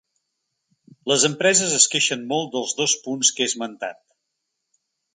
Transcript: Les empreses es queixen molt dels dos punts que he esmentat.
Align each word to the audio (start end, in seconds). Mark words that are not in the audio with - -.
Les 1.11 1.25
empreses 1.29 1.77
es 1.81 1.87
queixen 1.97 2.25
molt 2.33 2.51
dels 2.57 2.75
dos 2.83 2.99
punts 3.07 3.35
que 3.37 3.47
he 3.47 3.53
esmentat. 3.55 4.05